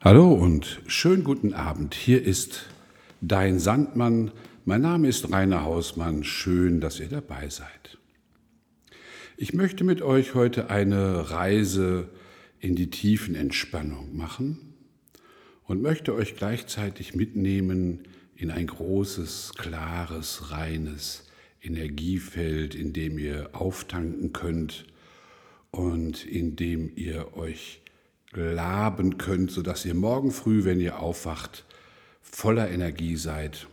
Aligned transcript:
Hallo 0.00 0.32
und 0.32 0.80
schönen 0.86 1.24
guten 1.24 1.54
Abend. 1.54 1.92
Hier 1.92 2.22
ist 2.22 2.66
dein 3.20 3.58
Sandmann. 3.58 4.30
Mein 4.64 4.80
Name 4.80 5.08
ist 5.08 5.32
Rainer 5.32 5.64
Hausmann. 5.64 6.22
Schön, 6.22 6.80
dass 6.80 7.00
ihr 7.00 7.08
dabei 7.08 7.48
seid. 7.48 7.98
Ich 9.36 9.54
möchte 9.54 9.82
mit 9.82 10.00
euch 10.00 10.36
heute 10.36 10.70
eine 10.70 11.32
Reise 11.32 12.08
in 12.60 12.76
die 12.76 12.90
tiefen 12.90 13.34
Entspannung 13.34 14.16
machen 14.16 14.72
und 15.64 15.82
möchte 15.82 16.14
euch 16.14 16.36
gleichzeitig 16.36 17.16
mitnehmen 17.16 18.04
in 18.36 18.52
ein 18.52 18.68
großes, 18.68 19.54
klares, 19.58 20.52
reines 20.52 21.26
Energiefeld, 21.60 22.76
in 22.76 22.92
dem 22.92 23.18
ihr 23.18 23.50
auftanken 23.52 24.32
könnt 24.32 24.86
und 25.72 26.24
in 26.24 26.54
dem 26.54 26.88
ihr 26.94 27.36
euch 27.36 27.80
laben 28.32 29.18
könnt, 29.18 29.50
sodass 29.50 29.84
ihr 29.84 29.94
morgen 29.94 30.30
früh, 30.30 30.64
wenn 30.64 30.80
ihr 30.80 31.00
aufwacht, 31.00 31.64
voller 32.20 32.70
Energie 32.70 33.16
seid. 33.16 33.66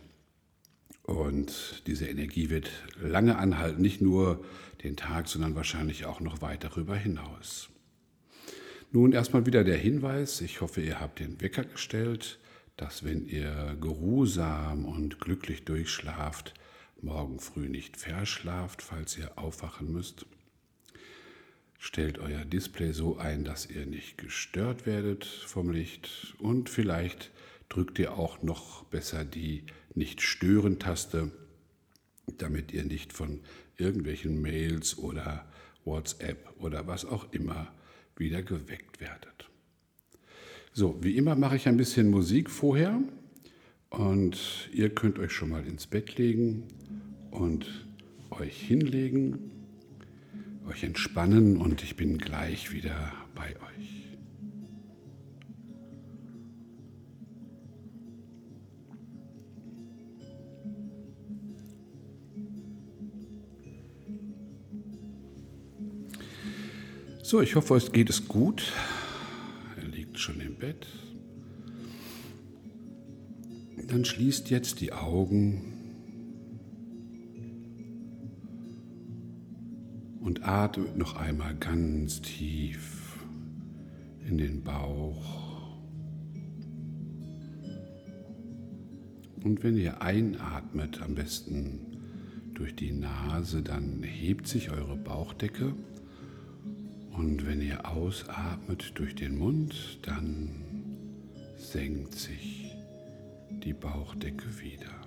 Und 1.02 1.82
diese 1.86 2.06
Energie 2.06 2.50
wird 2.50 2.70
lange 3.00 3.38
anhalten, 3.38 3.80
nicht 3.80 4.00
nur 4.00 4.44
den 4.82 4.96
Tag, 4.96 5.28
sondern 5.28 5.54
wahrscheinlich 5.54 6.04
auch 6.04 6.20
noch 6.20 6.42
weit 6.42 6.64
darüber 6.64 6.96
hinaus. 6.96 7.68
Nun 8.92 9.12
erstmal 9.12 9.46
wieder 9.46 9.62
der 9.62 9.76
Hinweis, 9.76 10.40
ich 10.40 10.60
hoffe, 10.60 10.80
ihr 10.80 11.00
habt 11.00 11.20
den 11.20 11.40
Wecker 11.40 11.64
gestellt, 11.64 12.38
dass 12.76 13.04
wenn 13.04 13.26
ihr 13.26 13.76
geruhsam 13.80 14.84
und 14.84 15.20
glücklich 15.20 15.64
durchschlaft, 15.64 16.54
morgen 17.00 17.38
früh 17.40 17.68
nicht 17.68 17.96
verschlaft, 17.96 18.82
falls 18.82 19.16
ihr 19.18 19.38
aufwachen 19.38 19.92
müsst. 19.92 20.26
Stellt 21.78 22.18
euer 22.18 22.44
Display 22.44 22.92
so 22.92 23.18
ein, 23.18 23.44
dass 23.44 23.66
ihr 23.66 23.86
nicht 23.86 24.18
gestört 24.18 24.86
werdet 24.86 25.24
vom 25.24 25.70
Licht. 25.70 26.34
Und 26.38 26.70
vielleicht 26.70 27.30
drückt 27.68 27.98
ihr 27.98 28.14
auch 28.14 28.42
noch 28.42 28.84
besser 28.84 29.24
die 29.24 29.64
Nicht-Stören-Taste, 29.94 31.30
damit 32.38 32.72
ihr 32.72 32.84
nicht 32.84 33.12
von 33.12 33.40
irgendwelchen 33.76 34.40
Mails 34.40 34.98
oder 34.98 35.46
WhatsApp 35.84 36.52
oder 36.58 36.86
was 36.86 37.04
auch 37.04 37.32
immer 37.32 37.72
wieder 38.16 38.42
geweckt 38.42 39.00
werdet. 39.00 39.48
So, 40.72 41.02
wie 41.02 41.16
immer 41.16 41.36
mache 41.36 41.56
ich 41.56 41.68
ein 41.68 41.76
bisschen 41.76 42.10
Musik 42.10 42.50
vorher. 42.50 43.00
Und 43.88 44.68
ihr 44.72 44.90
könnt 44.94 45.18
euch 45.18 45.32
schon 45.32 45.50
mal 45.50 45.66
ins 45.66 45.86
Bett 45.86 46.18
legen 46.18 46.64
und 47.30 47.86
euch 48.30 48.60
hinlegen 48.60 49.52
euch 50.68 50.84
entspannen 50.84 51.56
und 51.56 51.82
ich 51.82 51.96
bin 51.96 52.18
gleich 52.18 52.72
wieder 52.72 53.12
bei 53.34 53.50
euch. 53.50 54.06
So, 67.22 67.40
ich 67.40 67.56
hoffe, 67.56 67.74
es 67.74 67.90
geht 67.90 68.08
es 68.08 68.28
gut. 68.28 68.72
Er 69.76 69.88
liegt 69.88 70.18
schon 70.18 70.40
im 70.40 70.54
Bett. 70.54 70.86
Dann 73.88 74.04
schließt 74.04 74.50
jetzt 74.50 74.80
die 74.80 74.92
Augen 74.92 75.75
und 80.26 80.42
atmet 80.44 80.98
noch 80.98 81.14
einmal 81.14 81.54
ganz 81.54 82.20
tief 82.20 83.16
in 84.28 84.38
den 84.38 84.64
Bauch. 84.64 85.68
Und 89.44 89.62
wenn 89.62 89.76
ihr 89.76 90.02
einatmet, 90.02 91.00
am 91.00 91.14
besten 91.14 91.78
durch 92.54 92.74
die 92.74 92.90
Nase, 92.90 93.62
dann 93.62 94.02
hebt 94.02 94.48
sich 94.48 94.72
eure 94.72 94.96
Bauchdecke. 94.96 95.72
Und 97.12 97.46
wenn 97.46 97.60
ihr 97.62 97.88
ausatmet 97.88 98.98
durch 98.98 99.14
den 99.14 99.38
Mund, 99.38 100.00
dann 100.02 100.50
senkt 101.56 102.14
sich 102.16 102.74
die 103.64 103.74
Bauchdecke 103.74 104.60
wieder. 104.60 105.05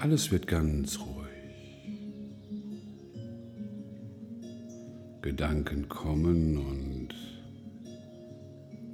Alles 0.00 0.30
wird 0.30 0.46
ganz 0.46 1.00
ruhig. 1.00 1.18
Gedanken 5.22 5.88
kommen 5.88 6.56
und 6.56 7.08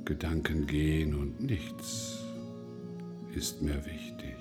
Gedanken 0.06 0.66
gehen 0.66 1.14
und 1.14 1.42
nichts 1.42 2.24
ist 3.34 3.60
mehr 3.60 3.84
wichtig. 3.84 4.34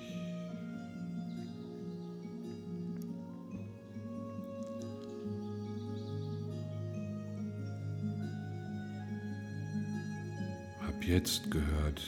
Ab 10.80 11.04
jetzt 11.06 11.50
gehört 11.50 12.02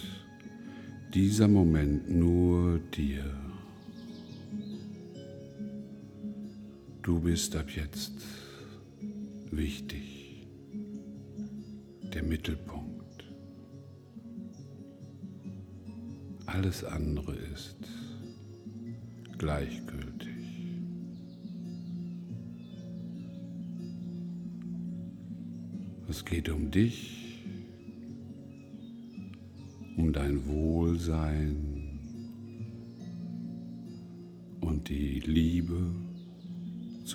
dieser 1.12 1.48
Moment 1.48 2.10
nur 2.10 2.78
dir. 2.94 3.45
Du 7.06 7.20
bist 7.20 7.54
ab 7.54 7.70
jetzt 7.70 8.14
wichtig, 9.52 10.48
der 12.12 12.24
Mittelpunkt. 12.24 13.24
Alles 16.46 16.82
andere 16.82 17.36
ist 17.36 17.76
gleichgültig. 19.38 20.34
Es 26.08 26.24
geht 26.24 26.48
um 26.48 26.72
dich, 26.72 27.44
um 29.96 30.12
dein 30.12 30.44
Wohlsein 30.48 32.00
und 34.60 34.88
die 34.88 35.20
Liebe 35.20 36.05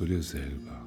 zu 0.02 0.08
dir 0.08 0.24
selber. 0.24 0.82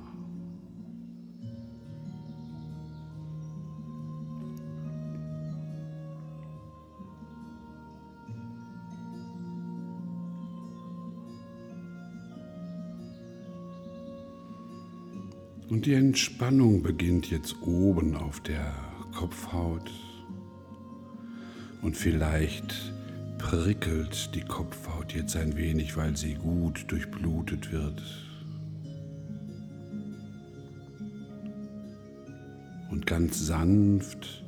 Und 15.68 15.86
die 15.86 15.94
Entspannung 15.94 16.82
beginnt 16.82 17.30
jetzt 17.30 17.54
oben 17.62 18.16
auf 18.16 18.40
der 18.40 18.74
Kopfhaut. 19.14 19.92
Und 21.82 21.96
vielleicht 21.96 22.92
prickelt 23.38 24.34
die 24.34 24.40
Kopfhaut 24.40 25.12
jetzt 25.12 25.36
ein 25.36 25.56
wenig, 25.56 25.96
weil 25.96 26.16
sie 26.16 26.34
gut 26.34 26.86
durchblutet 26.88 27.70
wird. 27.70 28.02
Ganz 33.06 33.46
sanft 33.46 34.44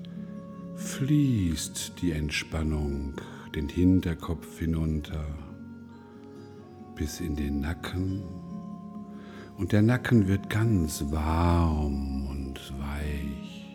fließt 0.77 1.95
die 2.01 2.13
Entspannung 2.13 3.15
den 3.55 3.69
Hinterkopf 3.69 4.59
hinunter 4.59 5.25
bis 6.95 7.21
in 7.21 7.37
den 7.37 7.61
Nacken 7.61 8.23
und 9.57 9.73
der 9.73 9.83
Nacken 9.83 10.29
wird 10.29 10.51
ganz 10.51 11.05
warm 11.11 12.27
und 12.29 12.61
weich 12.79 13.67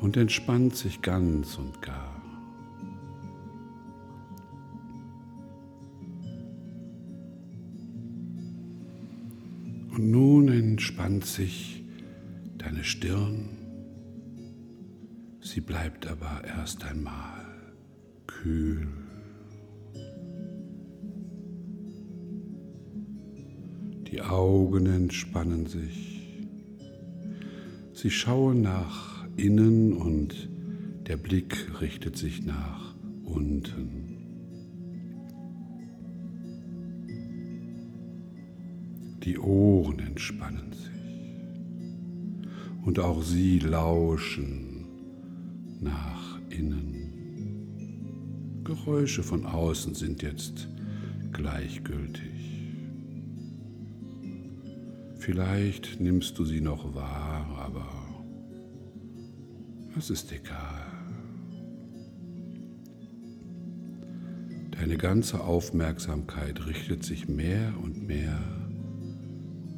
und 0.00 0.16
entspannt 0.16 0.74
sich 0.74 1.02
ganz 1.02 1.58
und 1.58 1.82
gar. 1.82 2.16
Und 9.90 10.10
nun 10.10 10.48
entspannt 10.48 11.26
sich 11.26 11.79
deine 12.80 12.84
Stirn. 12.84 13.48
Sie 15.42 15.60
bleibt 15.60 16.06
aber 16.06 16.42
erst 16.44 16.84
einmal 16.84 17.44
kühl. 18.26 18.88
Die 24.10 24.22
Augen 24.22 24.86
entspannen 24.86 25.66
sich. 25.66 26.46
Sie 27.92 28.10
schauen 28.10 28.62
nach 28.62 29.26
innen 29.36 29.92
und 29.92 30.48
der 31.06 31.18
Blick 31.18 31.80
richtet 31.80 32.16
sich 32.16 32.44
nach 32.46 32.94
unten. 33.24 34.16
Die 39.22 39.38
Ohren 39.38 39.98
entspannen 39.98 40.72
sich 40.72 40.99
und 42.90 42.98
auch 42.98 43.22
sie 43.22 43.60
lauschen 43.60 44.84
nach 45.80 46.40
innen. 46.50 47.04
Geräusche 48.64 49.22
von 49.22 49.46
außen 49.46 49.94
sind 49.94 50.22
jetzt 50.22 50.66
gleichgültig. 51.30 52.66
Vielleicht 55.18 56.00
nimmst 56.00 56.36
du 56.36 56.44
sie 56.44 56.60
noch 56.60 56.92
wahr, 56.92 57.46
aber 57.64 57.86
es 59.96 60.10
ist 60.10 60.32
egal. 60.32 60.84
Deine 64.72 64.96
ganze 64.96 65.44
Aufmerksamkeit 65.44 66.66
richtet 66.66 67.04
sich 67.04 67.28
mehr 67.28 67.72
und 67.84 68.04
mehr 68.04 68.36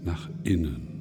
nach 0.02 0.30
innen. 0.44 0.91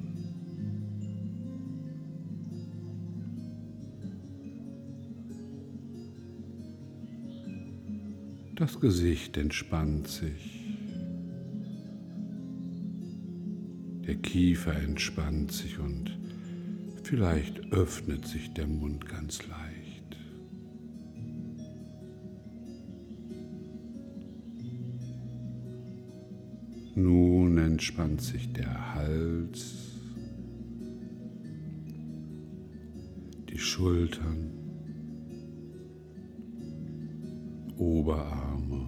Das 8.62 8.78
Gesicht 8.78 9.36
entspannt 9.38 10.06
sich. 10.06 10.60
Der 14.06 14.14
Kiefer 14.14 14.76
entspannt 14.76 15.50
sich 15.50 15.80
und 15.80 16.16
vielleicht 17.02 17.72
öffnet 17.72 18.24
sich 18.24 18.54
der 18.54 18.68
Mund 18.68 19.08
ganz 19.08 19.40
leicht. 19.48 20.16
Nun 26.94 27.58
entspannt 27.58 28.22
sich 28.22 28.52
der 28.52 28.94
Hals, 28.94 29.74
die 33.48 33.58
Schultern, 33.58 34.61
Oberarme, 37.82 38.86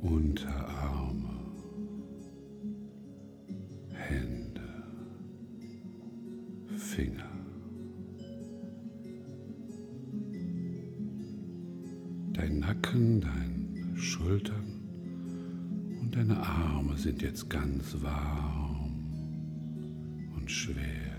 Unterarme, 0.00 1.40
Hände, 3.90 4.62
Finger. 6.76 7.28
Dein 12.32 12.60
Nacken, 12.60 13.20
deine 13.20 13.96
Schultern 13.96 14.84
und 16.00 16.14
deine 16.14 16.38
Arme 16.38 16.96
sind 16.96 17.22
jetzt 17.22 17.50
ganz 17.50 18.00
warm 18.00 18.94
und 20.36 20.48
schwer. 20.48 21.13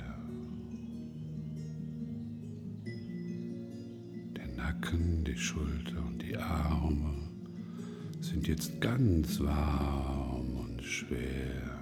Nacken, 4.56 5.24
die 5.24 5.38
Schulter 5.38 6.04
und 6.06 6.22
die 6.22 6.38
Arme 6.38 7.14
sind 8.22 8.48
jetzt 8.48 8.80
ganz 8.82 9.40
warm 9.40 10.56
und 10.58 10.84
schwer. 10.84 11.75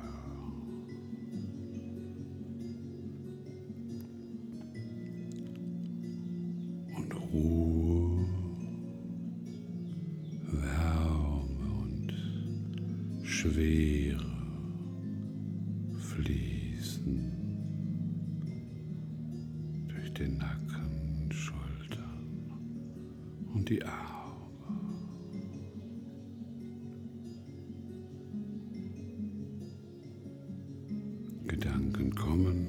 Gedanken 31.53 32.15
kommen, 32.15 32.65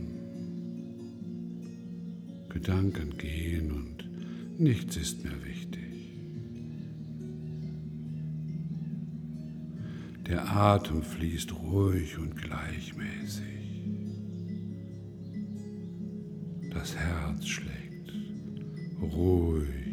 Gedanken 2.50 3.16
gehen 3.16 3.72
und 3.72 4.60
nichts 4.60 4.98
ist 4.98 5.25
mehr 5.25 5.42
wichtig. 5.42 5.81
Der 10.26 10.54
Atem 10.54 11.02
fließt 11.02 11.54
ruhig 11.62 12.19
und 12.19 12.36
gleichmäßig. 12.36 13.44
Das 16.75 16.94
Herz 16.94 17.46
schlägt 17.46 18.12
ruhig 19.00 19.83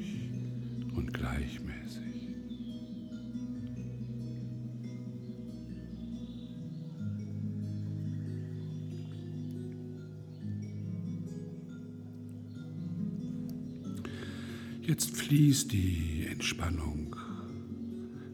Jetzt 14.92 15.16
fließt 15.16 15.72
die 15.72 16.28
Entspannung 16.30 17.16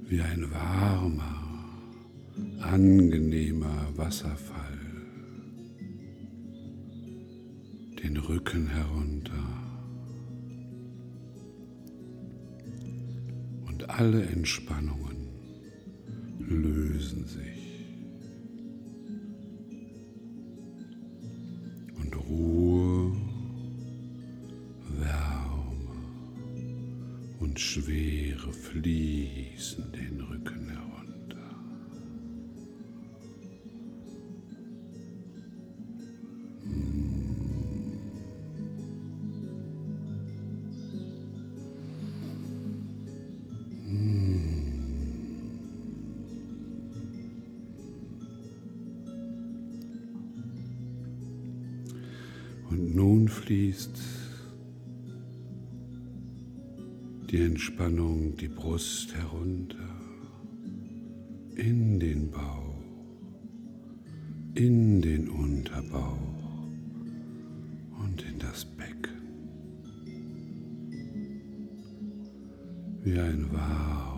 wie 0.08 0.20
ein 0.20 0.50
warmer, 0.50 1.70
angenehmer 2.62 3.96
Wasserfall 3.96 4.80
den 8.02 8.18
Rücken 8.18 8.66
herunter. 8.70 9.34
Und 13.68 13.88
alle 13.92 14.24
Entspannungen 14.26 15.28
lösen 16.40 17.28
sich. 17.28 17.86
Und 22.02 22.16
Ruhe, 22.28 22.67
Schwere 27.60 28.54
fließen 28.54 29.92
den 29.92 30.22
Rücken 30.22 30.70
herunter. 30.70 31.56
Und 52.70 52.96
nun 52.96 53.28
fließt 53.28 54.17
die 57.30 57.42
Entspannung 57.42 58.38
die 58.38 58.48
Brust 58.48 59.14
herunter. 59.14 59.78
In 61.56 62.00
den 62.00 62.32
Bauch, 62.32 62.76
in 64.54 65.02
den 65.02 65.28
Unterbauch. 65.28 66.18
Und 68.04 68.22
in 68.22 68.40
das 68.40 68.64
Becken. 68.64 69.18
Wie 73.04 73.20
ein 73.20 73.52
warmer, 73.52 74.17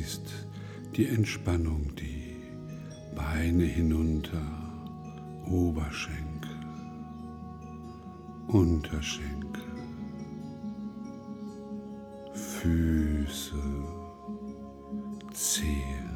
fließt 0.00 0.46
die 0.96 1.06
Entspannung 1.06 1.94
die 1.94 2.36
Beine 3.14 3.64
hinunter, 3.64 4.40
Oberschenkel, 5.46 6.50
Unterschenkel, 8.48 9.62
Füße, 12.32 13.62
Zehen. 15.32 16.10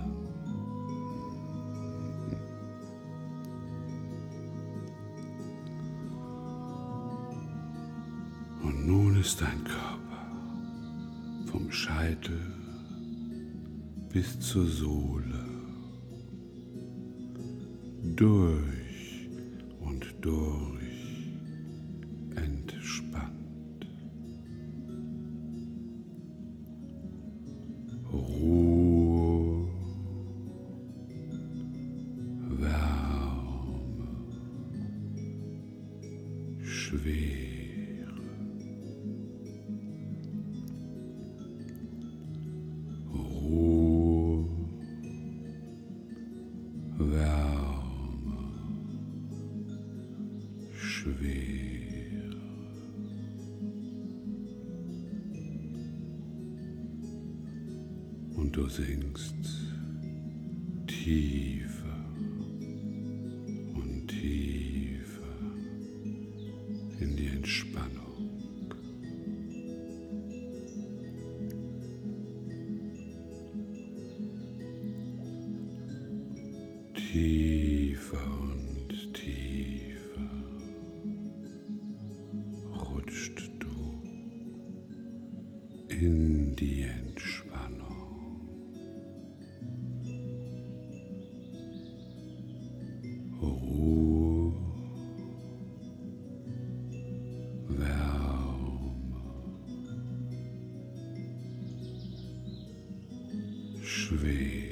Und 8.62 8.86
nun 8.86 9.20
ist 9.20 9.40
dein 9.42 9.62
Körper 9.64 10.26
vom 11.50 11.70
Scheitel 11.70 12.63
bis 14.14 14.38
zur 14.38 14.64
Sohle. 14.64 15.44
Durch 18.14 19.28
und 19.80 20.06
durch 20.20 20.73
Du 58.54 58.68
sinkst 58.68 59.34
tiefer 60.86 62.06
und 63.74 64.06
tiefer 64.06 65.22
in 67.00 67.16
die 67.16 67.26
Entspannung. 67.26 68.30
Tiefer 76.94 78.40
und 78.40 79.14
tiefer 79.14 80.30
rutscht 82.72 83.50
du 83.58 84.00
in 85.88 86.54
die 86.54 86.82
Entspannung. 86.82 87.33
Schwer. 104.16 104.64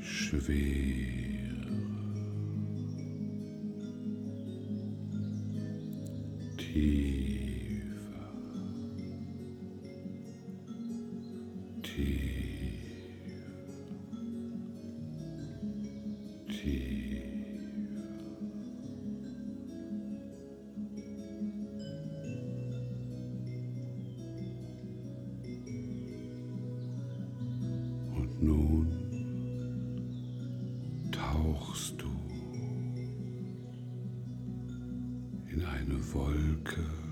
Schwer. 0.00 0.84
Nun 28.40 28.88
tauchst 31.10 32.00
du 32.00 32.06
in 35.50 35.64
eine 35.64 36.12
Wolke 36.12 37.03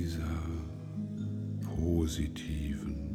dieser 0.00 0.40
positiven, 1.76 3.09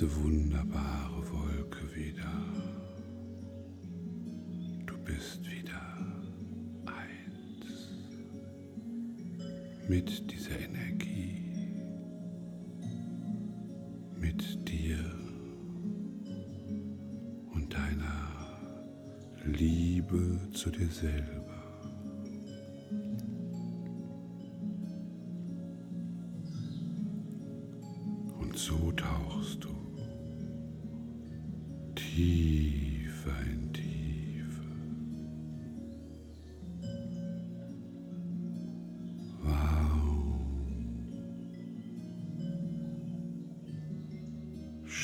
diese 0.00 0.16
wunderbare 0.16 1.30
Wolke 1.30 1.94
wieder. 1.94 2.32
Du 4.86 4.96
bist 5.04 5.42
wieder 5.44 5.98
eins 6.86 7.90
mit 9.88 10.32
dieser 10.32 10.58
Energie, 10.58 11.42
mit 14.18 14.66
dir 14.66 15.04
und 17.52 17.74
deiner 17.74 18.58
Liebe 19.44 20.48
zu 20.54 20.70
dir 20.70 20.88
selber. 20.88 21.49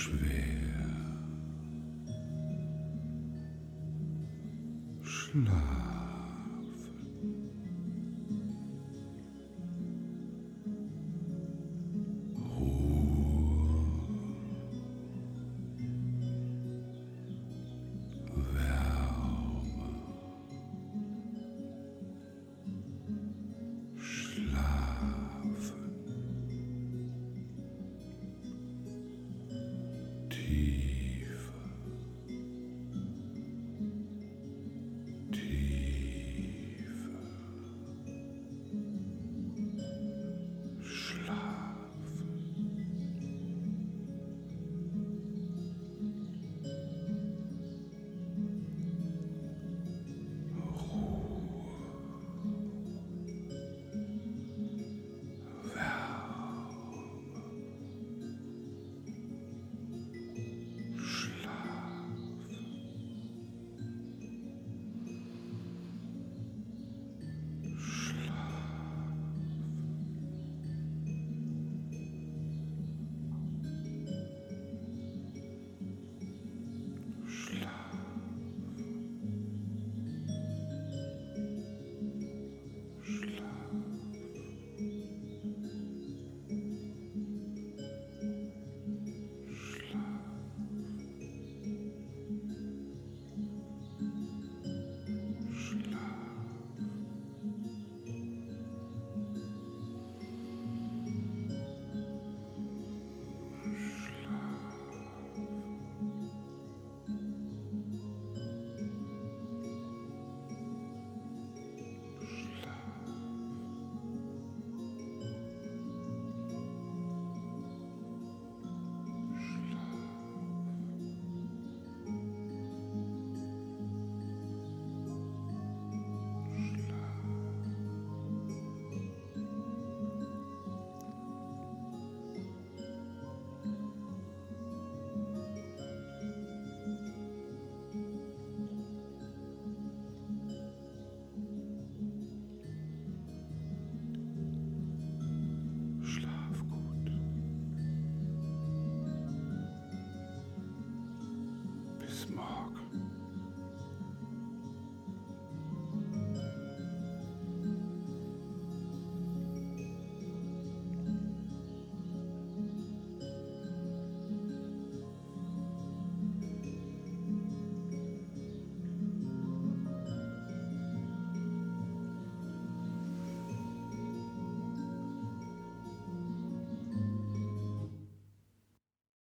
Schwer, 0.06 0.86
schlaf. 5.02 6.05